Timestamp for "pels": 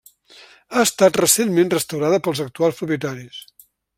2.29-2.43